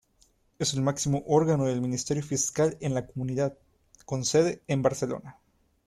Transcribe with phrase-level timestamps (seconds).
[0.57, 3.55] Es el máximo órgano del Ministerio Fiscal en la comunidad,
[4.03, 5.37] con sede en Barcelona.